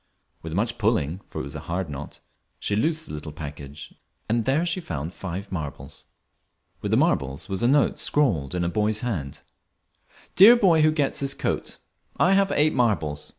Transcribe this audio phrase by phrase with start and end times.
[0.41, 2.21] With much pulling, for it was a hard knot,
[2.57, 3.93] she loosed the little package,
[4.27, 6.05] and there she found five marbles.
[6.81, 9.41] With the marbles was a note scrawled in a boy's hand
[10.35, 11.77] "DEAR BOY WHO GETS THIS COAT,
[12.17, 13.29] I have eight marbles.